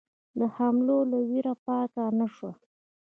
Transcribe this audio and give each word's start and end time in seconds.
د 0.39 0.41
حملو 0.55 0.97
له 1.11 1.17
وېرې 1.29 1.53
پاکه 1.63 2.03
نه 2.19 2.27
شوه. 2.35 2.51